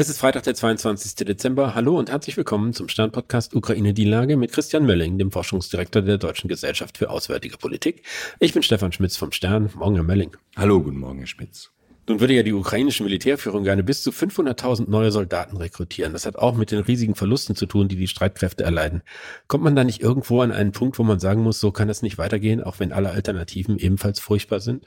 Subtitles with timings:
[0.00, 1.26] Es ist Freitag, der 22.
[1.26, 1.74] Dezember.
[1.74, 6.16] Hallo und herzlich willkommen zum Stern-Podcast Ukraine die Lage mit Christian Mölling, dem Forschungsdirektor der
[6.16, 8.02] Deutschen Gesellschaft für Auswärtige Politik.
[8.38, 9.68] Ich bin Stefan Schmitz vom Stern.
[9.74, 10.34] Morgen, Herr Mölling.
[10.56, 11.70] Hallo, guten Morgen, Herr Schmitz.
[12.08, 16.14] Nun würde ja die ukrainische Militärführung gerne bis zu 500.000 neue Soldaten rekrutieren.
[16.14, 19.02] Das hat auch mit den riesigen Verlusten zu tun, die die Streitkräfte erleiden.
[19.48, 22.00] Kommt man da nicht irgendwo an einen Punkt, wo man sagen muss, so kann es
[22.00, 24.86] nicht weitergehen, auch wenn alle Alternativen ebenfalls furchtbar sind?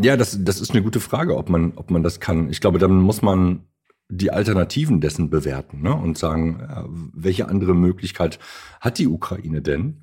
[0.00, 2.50] Ja, das, das ist eine gute Frage, ob man, ob man das kann.
[2.50, 3.60] Ich glaube, dann muss man
[4.08, 5.94] die Alternativen dessen bewerten ne?
[5.94, 8.38] und sagen, äh, welche andere Möglichkeit
[8.80, 10.02] hat die Ukraine denn?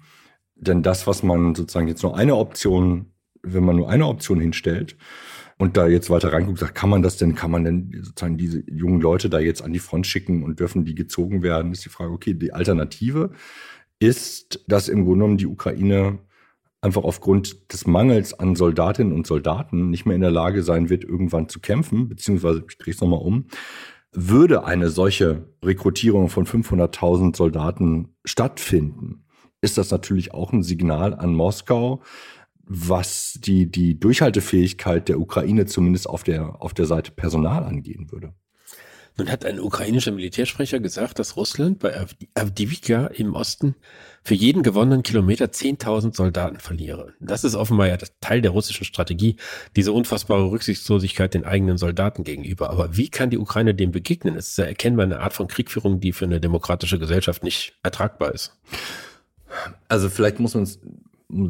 [0.55, 4.97] Denn das, was man sozusagen jetzt nur eine Option, wenn man nur eine Option hinstellt
[5.57, 8.63] und da jetzt weiter reinguckt, sagt, kann man das denn, kann man denn sozusagen diese
[8.69, 11.89] jungen Leute da jetzt an die Front schicken und dürfen die gezogen werden, ist die
[11.89, 13.31] Frage, okay, die Alternative
[13.99, 16.19] ist, dass im Grunde genommen die Ukraine
[16.81, 21.05] einfach aufgrund des Mangels an Soldatinnen und Soldaten nicht mehr in der Lage sein wird,
[21.05, 23.45] irgendwann zu kämpfen, beziehungsweise, ich drehe es nochmal um,
[24.13, 29.25] würde eine solche Rekrutierung von 500.000 Soldaten stattfinden,
[29.61, 32.01] ist das natürlich auch ein Signal an Moskau,
[32.65, 38.33] was die, die Durchhaltefähigkeit der Ukraine zumindest auf der, auf der Seite Personal angehen würde.
[39.15, 43.75] Nun hat ein ukrainischer Militärsprecher gesagt, dass Russland bei Avdivika im Osten
[44.23, 47.13] für jeden gewonnenen Kilometer 10.000 Soldaten verliere.
[47.19, 49.35] Das ist offenbar ja Teil der russischen Strategie,
[49.75, 52.71] diese unfassbare Rücksichtslosigkeit den eigenen Soldaten gegenüber.
[52.71, 54.35] Aber wie kann die Ukraine dem begegnen?
[54.35, 58.33] Es ist ja erkennbar eine Art von Kriegführung, die für eine demokratische Gesellschaft nicht ertragbar
[58.33, 58.57] ist.
[59.87, 60.79] Also vielleicht muss man es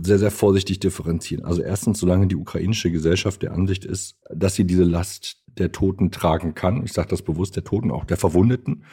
[0.01, 1.45] sehr, sehr vorsichtig differenzieren.
[1.45, 6.11] Also erstens, solange die ukrainische Gesellschaft der Ansicht ist, dass sie diese Last der Toten
[6.11, 8.83] tragen kann, ich sage das bewusst, der Toten, auch der Verwundeten,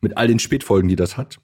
[0.00, 1.38] mit all den Spätfolgen, die das hat,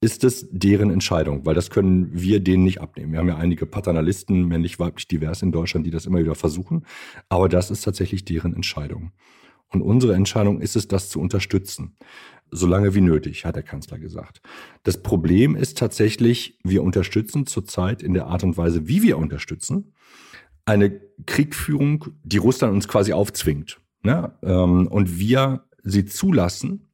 [0.00, 3.12] ist es deren Entscheidung, weil das können wir denen nicht abnehmen.
[3.12, 6.84] Wir haben ja einige Paternalisten, männlich, weiblich, divers in Deutschland, die das immer wieder versuchen,
[7.28, 9.12] aber das ist tatsächlich deren Entscheidung.
[9.68, 11.96] Und unsere Entscheidung ist es, das zu unterstützen.
[12.50, 14.42] Solange wie nötig, hat der Kanzler gesagt.
[14.82, 19.94] Das Problem ist tatsächlich, wir unterstützen zurzeit in der Art und Weise, wie wir unterstützen,
[20.66, 23.80] eine Kriegführung, die Russland uns quasi aufzwingt.
[24.02, 24.32] Ne?
[24.42, 26.88] Ähm, und wir sie zulassen,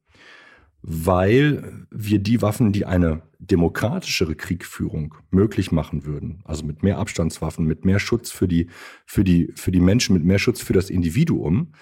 [0.81, 7.65] weil wir die Waffen, die eine demokratischere Kriegführung möglich machen würden, also mit mehr Abstandswaffen,
[7.65, 8.69] mit mehr Schutz für die,
[9.05, 11.73] für die, für die Menschen, mit mehr Schutz für das Individuum,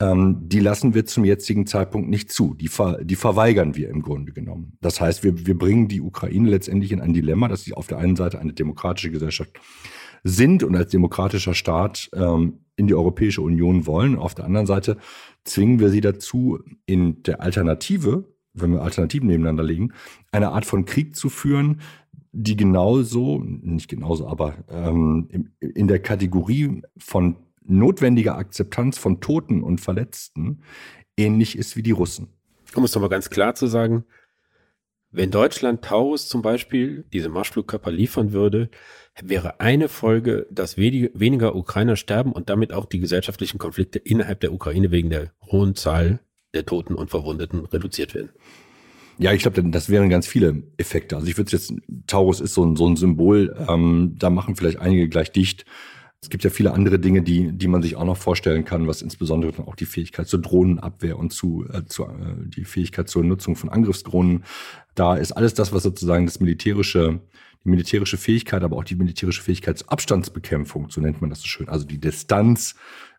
[0.00, 2.54] ähm, die lassen wir zum jetzigen Zeitpunkt nicht zu.
[2.54, 4.78] Die, ver, die verweigern wir im Grunde genommen.
[4.80, 7.98] Das heißt, wir, wir bringen die Ukraine letztendlich in ein Dilemma, dass sie auf der
[7.98, 9.58] einen Seite eine demokratische Gesellschaft
[10.24, 14.16] sind und als demokratischer Staat ähm, in die Europäische Union wollen.
[14.16, 14.96] Auf der anderen Seite
[15.44, 18.24] zwingen wir sie dazu, in der Alternative,
[18.54, 19.92] wenn wir Alternativen nebeneinander legen,
[20.32, 21.80] eine Art von Krieg zu führen,
[22.32, 29.80] die genauso, nicht genauso, aber ähm, in, der Kategorie von notwendiger Akzeptanz von Toten und
[29.80, 30.62] Verletzten
[31.16, 32.28] ähnlich ist wie die Russen.
[32.74, 34.04] Um es doch mal ganz klar zu sagen,
[35.10, 38.70] wenn Deutschland Taurus zum Beispiel diese Marschflugkörper liefern würde,
[39.22, 44.52] wäre eine Folge, dass weniger Ukrainer sterben und damit auch die gesellschaftlichen Konflikte innerhalb der
[44.52, 46.20] Ukraine wegen der hohen Zahl
[46.54, 48.30] der Toten und Verwundeten reduziert werden.
[49.18, 51.16] Ja, ich glaube, das wären ganz viele Effekte.
[51.16, 51.72] Also ich würde jetzt,
[52.06, 55.64] Taurus ist so ein, so ein Symbol, ähm, da machen vielleicht einige gleich dicht.
[56.20, 59.02] Es gibt ja viele andere Dinge, die, die man sich auch noch vorstellen kann, was
[59.02, 62.08] insbesondere auch die Fähigkeit zur Drohnenabwehr und zu, äh, zu äh,
[62.44, 64.42] die Fähigkeit zur Nutzung von Angriffsdrohnen.
[64.96, 67.20] Da ist alles das, was sozusagen das militärische,
[67.64, 71.46] die militärische Fähigkeit, aber auch die militärische Fähigkeit zur Abstandsbekämpfung, so nennt man das so
[71.46, 72.74] schön, also die Distanz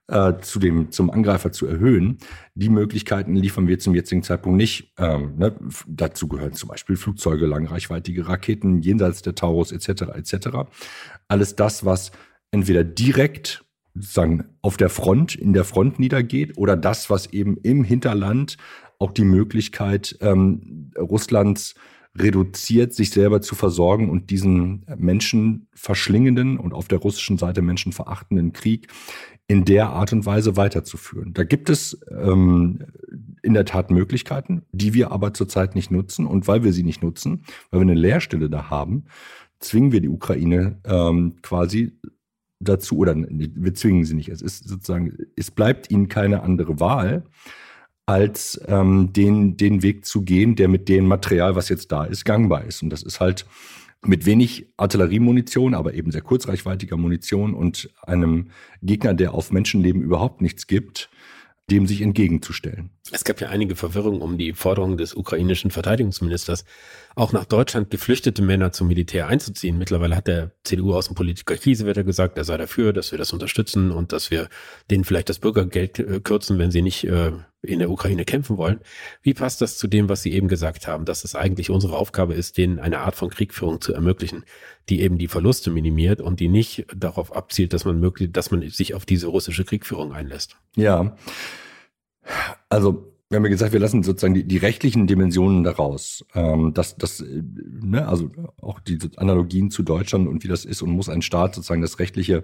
[0.10, 2.18] äh, zu dem, zum Angreifer zu erhöhen.
[2.56, 4.92] Die Möglichkeiten liefern wir zum jetzigen Zeitpunkt nicht.
[4.98, 5.56] Ähm, ne?
[5.88, 10.02] Dazu gehören zum Beispiel Flugzeuge, langreichweitige Raketen, jenseits der Taurus etc.
[10.16, 10.50] etc.
[11.28, 12.12] Alles das, was
[12.52, 17.84] entweder direkt sozusagen auf der Front, in der Front niedergeht oder das, was eben im
[17.84, 18.58] Hinterland
[18.98, 21.76] auch die Möglichkeit ähm, Russlands
[22.18, 27.94] reduziert, sich selber zu versorgen und diesen Menschen verschlingenden und auf der russischen Seite Menschen
[27.94, 28.88] verachtenden Krieg
[29.48, 31.34] in der Art und Weise weiterzuführen.
[31.34, 32.86] Da gibt es ähm,
[33.42, 36.26] in der Tat Möglichkeiten, die wir aber zurzeit nicht nutzen.
[36.26, 39.06] Und weil wir sie nicht nutzen, weil wir eine Leerstelle da haben,
[39.60, 41.99] zwingen wir die Ukraine ähm, quasi
[42.60, 44.30] dazu, oder wir zwingen sie nicht.
[44.30, 47.24] Es ist sozusagen, es bleibt ihnen keine andere Wahl,
[48.06, 52.26] als ähm, den, den Weg zu gehen, der mit dem Material, was jetzt da ist,
[52.26, 52.82] gangbar ist.
[52.82, 53.46] Und das ist halt
[54.02, 58.48] mit wenig Artilleriemunition, aber eben sehr kurzreichweitiger Munition und einem
[58.82, 61.10] Gegner, der auf Menschenleben überhaupt nichts gibt,
[61.70, 62.90] dem sich entgegenzustellen.
[63.12, 66.66] Es gab ja einige Verwirrungen um die Forderung des ukrainischen Verteidigungsministers,
[67.16, 69.78] auch nach Deutschland geflüchtete Männer zum Militär einzuziehen.
[69.78, 74.32] Mittlerweile hat der CDU-Außenpolitiker Kiesewetter gesagt, er sei dafür, dass wir das unterstützen und dass
[74.32, 74.50] wir
[74.92, 78.80] denen vielleicht das Bürgergeld äh, kürzen, wenn sie nicht äh, in der Ukraine kämpfen wollen.
[79.22, 82.34] Wie passt das zu dem, was Sie eben gesagt haben, dass es eigentlich unsere Aufgabe
[82.34, 84.46] ist, denen eine Art von Kriegführung zu ermöglichen,
[84.88, 88.68] die eben die Verluste minimiert und die nicht darauf abzielt, dass man möglich, dass man
[88.70, 90.56] sich auf diese russische Kriegführung einlässt?
[90.76, 91.18] Ja.
[92.70, 96.26] Also wir haben ja gesagt, wir lassen sozusagen die, die rechtlichen Dimensionen daraus.
[96.34, 100.90] Ähm, das, das, ne, also auch die Analogien zu Deutschland und wie das ist und
[100.90, 102.44] muss ein Staat sozusagen das rechtliche,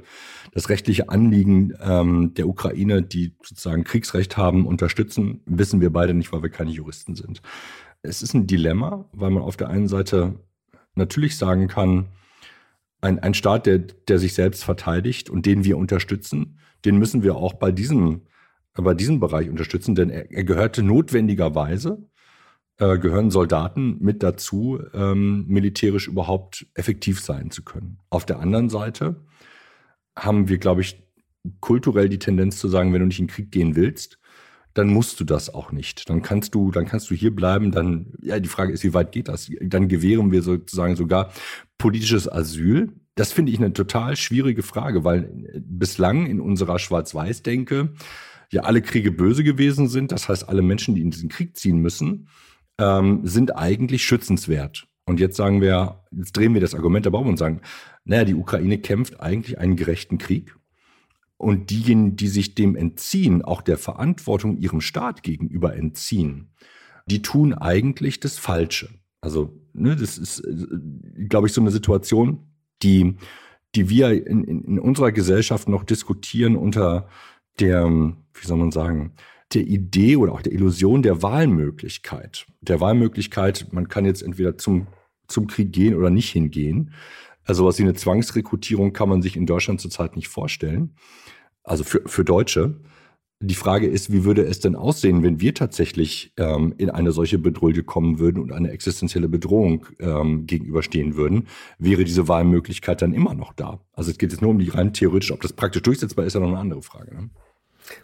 [0.53, 6.31] das rechtliche Anliegen ähm, der Ukraine, die sozusagen Kriegsrecht haben, unterstützen, wissen wir beide nicht,
[6.31, 7.41] weil wir keine Juristen sind.
[8.03, 10.35] Es ist ein Dilemma, weil man auf der einen Seite
[10.93, 12.09] natürlich sagen kann,
[13.01, 17.37] ein, ein Staat, der, der sich selbst verteidigt und den wir unterstützen, den müssen wir
[17.37, 18.21] auch bei diesem
[18.83, 22.03] bei diesem Bereich unterstützen, denn er, er gehörte notwendigerweise,
[22.77, 27.99] äh, gehören Soldaten mit dazu, ähm, militärisch überhaupt effektiv sein zu können.
[28.09, 29.23] Auf der anderen Seite
[30.17, 31.01] haben wir, glaube ich,
[31.61, 34.19] kulturell die Tendenz zu sagen, wenn du nicht in den Krieg gehen willst,
[34.73, 36.09] dann musst du das auch nicht.
[36.09, 37.71] Dann kannst du, dann kannst du hier bleiben.
[37.71, 39.49] Dann, ja, die Frage ist, wie weit geht das?
[39.61, 41.31] Dann gewähren wir sozusagen sogar
[41.77, 42.91] politisches Asyl.
[43.15, 47.93] Das finde ich eine total schwierige Frage, weil bislang in unserer Schwarz-Weiß-Denke
[48.55, 50.11] ja alle Kriege böse gewesen sind.
[50.11, 52.27] Das heißt, alle Menschen, die in diesen Krieg ziehen müssen,
[52.79, 54.87] ähm, sind eigentlich schützenswert.
[55.05, 57.61] Und jetzt sagen wir, jetzt drehen wir das Argument aber um und sagen,
[58.05, 60.55] naja, die Ukraine kämpft eigentlich einen gerechten Krieg.
[61.37, 66.53] Und diejenigen, die sich dem entziehen, auch der Verantwortung ihrem Staat gegenüber entziehen,
[67.07, 68.89] die tun eigentlich das Falsche.
[69.21, 72.47] Also, ne, das ist, äh, glaube ich, so eine Situation,
[72.81, 73.17] die,
[73.75, 77.09] die wir in, in, in unserer Gesellschaft noch diskutieren unter
[77.59, 79.13] der, wie soll man sagen,
[79.53, 82.45] der Idee oder auch der Illusion der Wahlmöglichkeit.
[82.61, 84.87] Der Wahlmöglichkeit, man kann jetzt entweder zum,
[85.27, 86.93] zum Krieg gehen oder nicht hingehen.
[87.45, 90.95] Also was wie eine Zwangsrekrutierung kann man sich in Deutschland zurzeit nicht vorstellen.
[91.63, 92.81] Also für, für Deutsche.
[93.41, 97.37] Die Frage ist, wie würde es denn aussehen, wenn wir tatsächlich ähm, in eine solche
[97.37, 101.47] Bedrohung kommen würden und eine existenzielle Bedrohung ähm, gegenüberstehen würden?
[101.77, 103.81] Wäre diese Wahlmöglichkeit dann immer noch da?
[103.91, 106.39] Also es geht jetzt nur um die rein theoretisch, ob das praktisch durchsetzbar ist, ja
[106.39, 107.13] noch eine andere Frage.
[107.13, 107.29] Ne?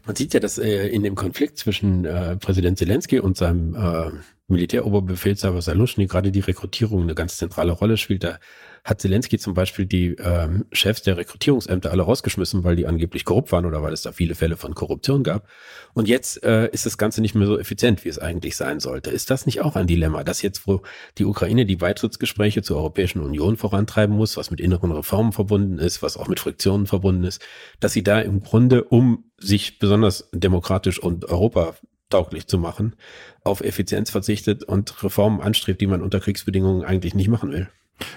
[0.06, 4.12] Man sieht ja, dass äh, in dem Konflikt zwischen äh, Präsident Zelensky und seinem äh,
[4.52, 8.24] Militäroberbefehlshaber Salushny gerade die Rekrutierung eine ganz zentrale Rolle spielt.
[8.24, 8.40] Da
[8.84, 13.52] hat Zelensky zum Beispiel die ähm, Chefs der Rekrutierungsämter alle rausgeschmissen, weil die angeblich korrupt
[13.52, 15.48] waren oder weil es da viele Fälle von Korruption gab.
[15.94, 19.12] Und jetzt äh, ist das Ganze nicht mehr so effizient, wie es eigentlich sein sollte.
[19.12, 20.82] Ist das nicht auch ein Dilemma, dass jetzt, wo
[21.18, 26.02] die Ukraine die Beitrittsgespräche zur Europäischen Union vorantreiben muss, was mit inneren Reformen verbunden ist,
[26.02, 27.42] was auch mit Friktionen verbunden ist,
[27.80, 31.76] dass sie da im Grunde, um sich besonders demokratisch und Europa
[32.10, 32.96] tauglich zu machen,
[33.44, 37.70] auf Effizienz verzichtet und Reformen anstrebt, die man unter Kriegsbedingungen eigentlich nicht machen will.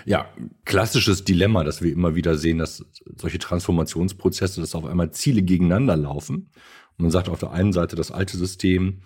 [0.04, 0.28] Ja,
[0.64, 2.84] klassisches Dilemma, das wir immer wieder sehen, dass
[3.16, 6.50] solche Transformationsprozesse, dass auf einmal Ziele gegeneinander laufen.
[6.96, 9.02] Und man sagt auf der einen Seite das alte System,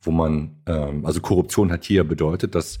[0.00, 2.78] wo man, ähm, also Korruption hat hier bedeutet, dass,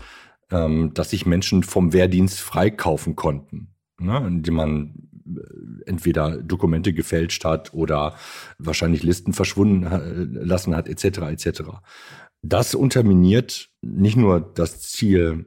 [0.50, 4.94] ähm, dass sich Menschen vom Wehrdienst freikaufen konnten, ne, indem man
[5.26, 5.40] äh,
[5.88, 8.14] entweder Dokumente gefälscht hat oder
[8.58, 9.82] wahrscheinlich Listen verschwunden
[10.34, 11.18] lassen hat, etc.
[11.30, 11.62] etc.
[12.42, 15.46] Das unterminiert nicht nur das Ziel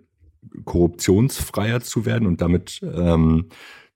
[0.66, 3.50] korruptionsfreier zu werden und damit ähm,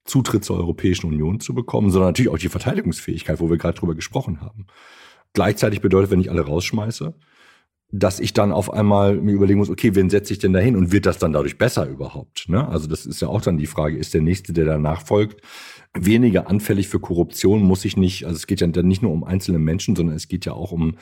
[0.06, 3.96] Zutritt zur Europäischen Union zu bekommen, sondern natürlich auch die Verteidigungsfähigkeit, wo wir gerade drüber
[3.96, 4.68] gesprochen haben.
[5.34, 7.14] Gleichzeitig bedeutet, wenn ich alle rausschmeiße,
[7.92, 10.76] dass ich dann auf einmal mir überlegen muss, okay, wen setze ich denn da hin
[10.76, 12.48] und wird das dann dadurch besser überhaupt?
[12.50, 12.68] Ne?
[12.68, 15.42] Also das ist ja auch dann die Frage, ist der Nächste, der danach folgt,
[15.96, 19.24] weniger anfällig für Korruption, muss ich nicht, also es geht ja dann nicht nur um
[19.24, 20.98] einzelne Menschen, sondern es geht ja auch um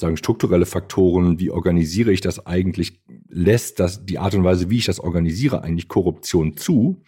[0.00, 4.78] sagen strukturelle Faktoren, wie organisiere ich das eigentlich, lässt das die Art und Weise, wie
[4.78, 7.02] ich das organisiere, eigentlich Korruption zu?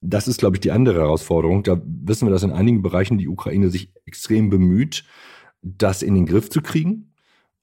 [0.00, 1.62] Das ist, glaube ich, die andere Herausforderung.
[1.62, 5.04] Da wissen wir, dass in einigen Bereichen die Ukraine sich extrem bemüht,
[5.62, 7.12] das in den Griff zu kriegen.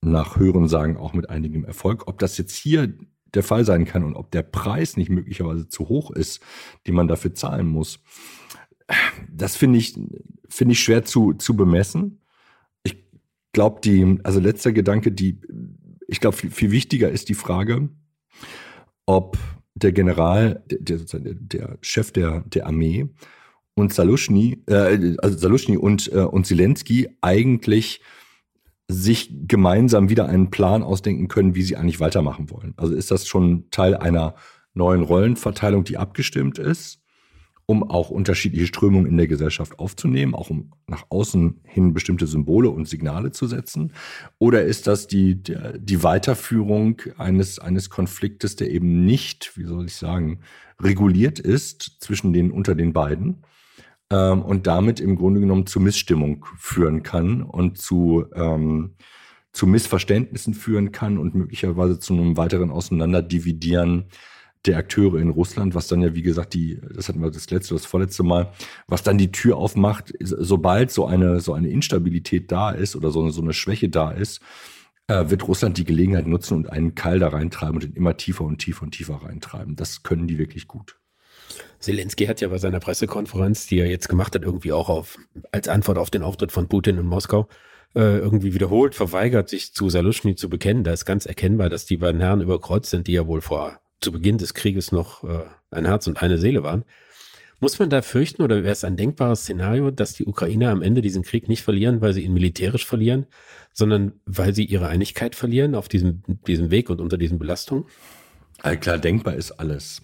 [0.02, 2.08] Nach Hören sagen auch mit einigem Erfolg.
[2.08, 2.94] Ob das jetzt hier
[3.34, 6.42] der Fall sein kann und ob der Preis nicht möglicherweise zu hoch ist,
[6.86, 8.00] den man dafür zahlen muss,
[9.32, 10.00] das finde ich,
[10.50, 12.22] finde ich schwer zu, zu bemessen
[13.58, 15.42] glaube, die, also letzter Gedanke, die,
[16.08, 17.90] ich glaube, viel, viel wichtiger ist die Frage,
[19.08, 19.36] ob
[19.74, 23.10] der General, der, der, der Chef der, der Armee
[23.74, 28.00] und Salushny, äh, also Salushny und, äh, und Zelensky eigentlich
[28.88, 32.76] sich gemeinsam wieder einen Plan ausdenken können, wie sie eigentlich weitermachen wollen.
[32.78, 34.36] Also ist das schon Teil einer
[34.76, 37.02] neuen Rollenverteilung, die abgestimmt ist?
[37.70, 42.70] Um auch unterschiedliche Strömungen in der Gesellschaft aufzunehmen, auch um nach außen hin bestimmte Symbole
[42.70, 43.92] und Signale zu setzen?
[44.40, 49.96] Oder ist das die, die Weiterführung eines, eines Konfliktes, der eben nicht, wie soll ich
[49.96, 50.40] sagen,
[50.82, 53.44] reguliert ist zwischen den, unter den beiden?
[54.10, 58.96] Ähm, und damit im Grunde genommen zu Missstimmung führen kann und zu, ähm,
[59.52, 64.06] zu Missverständnissen führen kann und möglicherweise zu einem weiteren Auseinanderdividieren
[64.68, 67.74] der Akteure in Russland, was dann ja, wie gesagt, die, das hatten wir das letzte,
[67.74, 68.52] das vorletzte Mal,
[68.88, 73.22] was dann die Tür aufmacht, sobald so eine, so eine Instabilität da ist oder so
[73.22, 74.42] eine, so eine Schwäche da ist,
[75.08, 78.44] äh, wird Russland die Gelegenheit nutzen und einen Keil da reintreiben und den immer tiefer
[78.44, 79.76] und tiefer und tiefer reintreiben.
[79.76, 80.98] Das können die wirklich gut.
[81.80, 85.18] Zelensky hat ja bei seiner Pressekonferenz, die er jetzt gemacht hat, irgendwie auch auf,
[85.52, 87.48] als Antwort auf den Auftritt von Putin in Moskau,
[87.96, 90.84] äh, irgendwie wiederholt verweigert, sich zu Salushny zu bekennen.
[90.84, 94.12] Da ist ganz erkennbar, dass die beiden Herren überkreuzt sind, die ja wohl vor zu
[94.12, 96.86] Beginn des Krieges noch äh, ein Herz und eine Seele waren.
[97.60, 101.02] Muss man da fürchten oder wäre es ein denkbares Szenario, dass die Ukrainer am Ende
[101.02, 103.26] diesen Krieg nicht verlieren, weil sie ihn militärisch verlieren,
[103.74, 107.86] sondern weil sie ihre Einigkeit verlieren auf diesem, diesem Weg und unter diesen Belastungen?
[108.60, 110.04] Also klar, denkbar ist alles.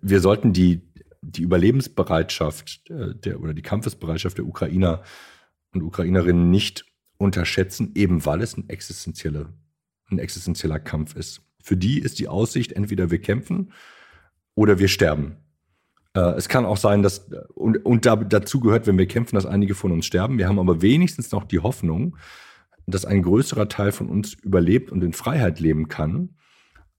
[0.00, 0.82] Wir sollten die,
[1.22, 5.02] die Überlebensbereitschaft äh, der, oder die Kampfesbereitschaft der Ukrainer
[5.72, 6.84] und Ukrainerinnen nicht
[7.16, 9.54] unterschätzen, eben weil es ein, existenzielle,
[10.10, 11.40] ein existenzieller Kampf ist.
[11.68, 13.72] Für die ist die Aussicht, entweder wir kämpfen
[14.54, 15.36] oder wir sterben.
[16.14, 19.44] Äh, es kann auch sein, dass, und, und da, dazu gehört, wenn wir kämpfen, dass
[19.44, 20.38] einige von uns sterben.
[20.38, 22.16] Wir haben aber wenigstens noch die Hoffnung,
[22.86, 26.30] dass ein größerer Teil von uns überlebt und in Freiheit leben kann,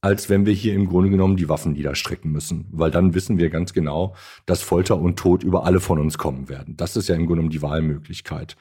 [0.02, 2.68] als wenn wir hier im Grunde genommen die Waffen niederstrecken müssen.
[2.70, 4.14] Weil dann wissen wir ganz genau,
[4.46, 6.78] dass Folter und Tod über alle von uns kommen werden.
[6.78, 8.56] Das ist ja im Grunde genommen die Wahlmöglichkeit.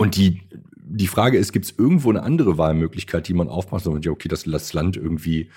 [0.00, 0.40] Und die,
[0.76, 3.86] die Frage ist, gibt es irgendwo eine andere Wahlmöglichkeit, die man aufmacht?
[3.86, 5.50] Und ja, okay, das, das Land irgendwie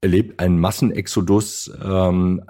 [0.00, 2.40] erlebt einen Massenexodus ähm,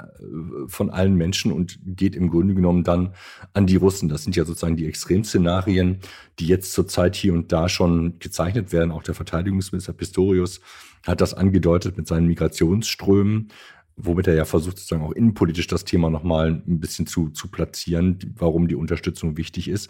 [0.66, 3.14] von allen Menschen und geht im Grunde genommen dann
[3.54, 4.10] an die Russen.
[4.10, 6.00] Das sind ja sozusagen die Extremszenarien,
[6.38, 8.90] die jetzt zurzeit hier und da schon gezeichnet werden.
[8.90, 10.60] Auch der Verteidigungsminister Pistorius
[11.06, 13.48] hat das angedeutet mit seinen Migrationsströmen,
[13.96, 18.18] womit er ja versucht, sozusagen auch innenpolitisch das Thema nochmal ein bisschen zu, zu platzieren,
[18.36, 19.88] warum die Unterstützung wichtig ist.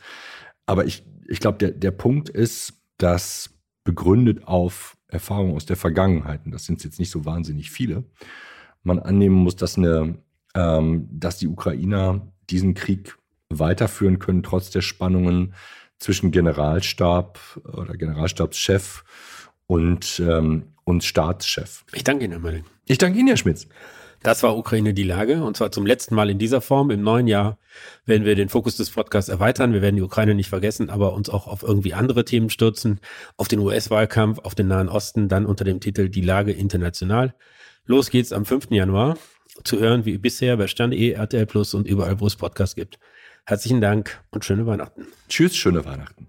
[0.69, 3.51] Aber ich, ich glaube, der, der Punkt ist, dass
[3.85, 8.05] begründet auf Erfahrungen aus der Vergangenheit, und das sind jetzt nicht so wahnsinnig viele,
[8.83, 10.19] man annehmen muss, dass, eine,
[10.55, 13.17] ähm, dass die Ukrainer diesen Krieg
[13.49, 15.55] weiterführen können, trotz der Spannungen
[15.97, 19.05] zwischen Generalstab oder Generalstabschef
[19.67, 21.87] und, ähm, und Staatschef.
[21.95, 22.65] Ich danke Ihnen, Herr Mölling.
[22.85, 23.69] Ich danke Ihnen, Herr Schmitz.
[24.23, 26.91] Das war Ukraine die Lage und zwar zum letzten Mal in dieser Form.
[26.91, 27.59] Im neuen Jahr
[28.05, 29.73] werden wir den Fokus des Podcasts erweitern.
[29.73, 33.01] Wir werden die Ukraine nicht vergessen, aber uns auch auf irgendwie andere Themen stürzen.
[33.37, 37.35] Auf den US-Wahlkampf, auf den Nahen Osten, dann unter dem Titel Die Lage international.
[37.87, 38.71] Los geht's am 5.
[38.71, 39.17] Januar.
[39.65, 42.99] Zu hören wie bisher bei Stern.de, RTL Plus und überall, wo es Podcasts gibt.
[43.45, 45.07] Herzlichen Dank und schöne Weihnachten.
[45.29, 46.29] Tschüss, schöne Weihnachten.